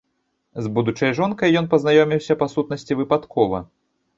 З 0.67 0.69
будучай 0.77 1.13
жонкай 1.19 1.53
ён 1.61 1.69
пазнаёміўся 1.75 2.39
па 2.41 2.51
сутнасці 2.55 2.99
выпадкова. 3.03 3.65